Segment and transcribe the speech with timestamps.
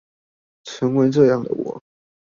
[0.63, 1.79] 成為這樣的我